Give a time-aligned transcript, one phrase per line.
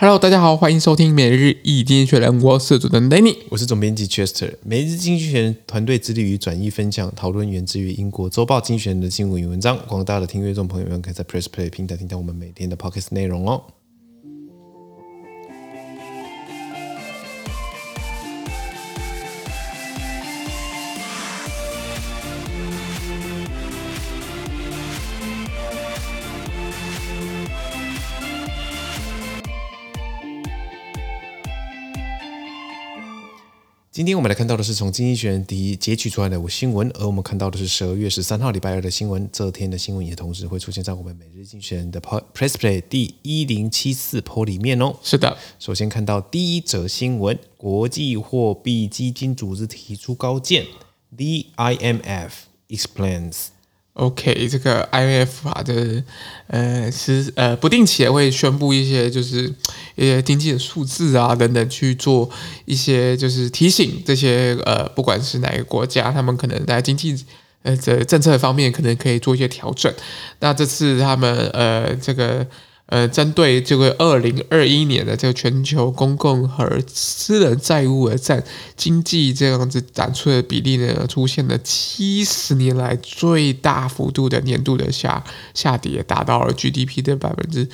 [0.00, 4.54] Hello，大家好，欢迎收听每日一经济学人，我是主持人 Danny，我是总编辑 Chester。
[4.62, 9.76] 每日经济学人团队致力于转译分享、讨论源自于英国周报《经济学人》的新闻与文章。
[9.88, 13.60] 广大的听阅众朋友们可以在 Press Play 平台听到我们每天的 Podcast 内容哦。
[33.98, 39.28] 今天我们来看到的是从《经济学人》第一截取出来的新闻，而我们看到的是十二月十三号礼拜二的新闻。
[39.32, 44.94] 这天的新闻也同时会出现在我们每日经济学人的 Press Play 第一零七四 Po 里面哦。
[45.02, 50.66] 是的，首先看到第一则新闻：国际货币基金组织提出高见
[51.16, 52.30] ，The IMF
[52.68, 53.46] explains。
[53.98, 56.02] OK，这个 IMF 啊，就是
[56.46, 59.52] 呃是呃不定期也会宣布一些就是
[59.96, 62.30] 一些经济的数字啊等等，去做
[62.64, 67.24] 一些就是提醒这些呃不管是哪个国家，他们可能在经济
[67.62, 69.92] 呃这政策方面可能可以做一些调整。
[70.38, 72.46] 那这次他们呃这个。
[72.88, 78.42] 呃，针对这个二零二一年的这个全球公共和私人债务而占
[78.76, 85.22] 经济这样子展出的比例呢，出现了七十年来最大幅度的年度的下
[85.52, 87.68] 下跌，达到了 GDP 的百分之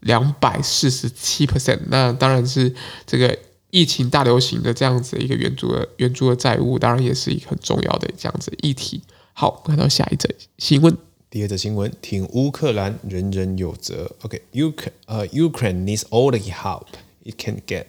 [0.00, 1.80] 两百四十七 percent。
[1.88, 2.74] 那当然是
[3.06, 3.38] 这个
[3.70, 9.00] 疫情大流行的这样子一个援助的援助的债务，当然也是一个很重要的这样子议题。
[9.32, 11.07] 好我，看到下一则新闻。
[11.30, 14.10] 第二则新闻，挺乌克兰，人人有责。
[14.22, 16.86] OK，Ukraine，呃，Ukraine needs all the help
[17.22, 17.84] it can get。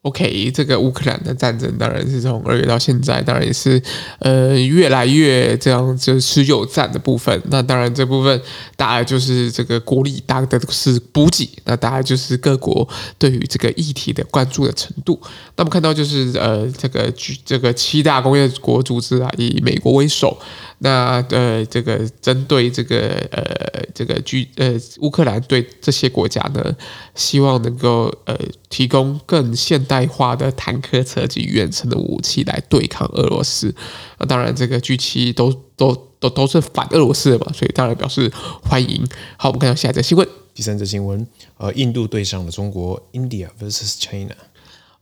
[0.00, 3.80] OK，这个乌克兰的战争当然是从二月到现在，当然也是
[4.20, 7.40] 呃越来越这样就持久战的部分。
[7.50, 8.40] 那当然这部分
[8.74, 15.20] 大概就是这个国力大概都是补给，那大概就是各国对于这个议题的关注的程度。
[15.56, 17.12] 那么看到就是呃这个
[17.44, 20.36] 这个七大工业国组织啊，以美国为首。
[20.84, 22.98] 那呃，这个针对这个
[23.30, 26.76] 呃，这个居呃乌克兰对这些国家呢，
[27.14, 28.36] 希望能够呃
[28.68, 33.72] 提供更现代化的坦克车及远程的武器来对抗俄罗斯。
[34.18, 38.28] 那当然，这个 G7 都都都都是反俄罗斯的嘛，所以当然表示
[38.64, 39.06] 欢迎。
[39.36, 40.26] 好，我们看到下一则新闻。
[40.52, 41.24] 第三则新闻，
[41.58, 44.34] 呃，印度对上了中国，India versus China。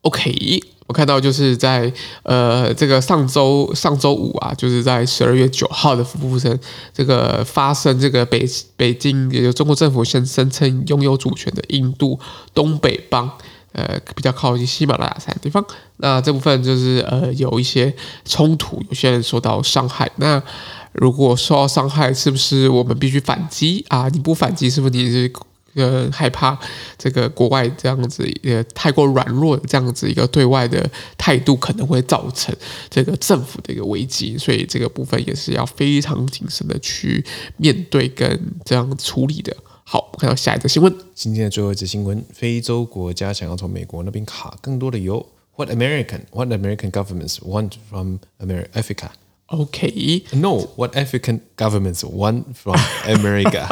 [0.03, 0.63] OK。
[0.87, 1.93] 我看到就是在
[2.25, 6.59] 呃这个上周上周五啊，就是在十二月九号的福布森
[6.93, 8.45] 这个发生这个北
[8.77, 12.19] 北京也就中国政府先声称拥有主权的印度
[12.53, 13.31] 东北邦，
[13.71, 15.65] 呃比较靠近喜马拉雅山地方，
[15.99, 17.95] 那这部分就是呃有一些
[18.25, 20.11] 冲突，有些人受到伤害。
[20.17, 20.43] 那
[20.91, 24.09] 如果受到伤害，是不是我们必须反击啊？
[24.09, 25.33] 你不反击，是不是你是？
[25.75, 26.59] 呃，害怕
[26.99, 32.55] 这个国外这样子呃太过软弱的这样子一个对外的态度，可能会造成
[32.89, 37.25] 这个政府的一个危机，所以这个部分也是要非常谨慎的去
[37.57, 39.57] 面对跟这样处理的。
[39.85, 45.25] 好，我看到下一则新闻，今天的最后一则新闻：非洲国家想要从美国那边卡更多的油。
[45.57, 49.11] What American, what American governments want from America, Africa?
[49.51, 53.67] OK，No，what African governments want from America？